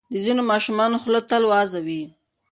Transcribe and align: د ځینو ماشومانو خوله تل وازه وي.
د 0.13 0.13
ځینو 0.25 0.41
ماشومانو 0.51 0.95
خوله 1.01 1.21
تل 1.29 1.43
وازه 1.51 1.79
وي. 1.85 2.03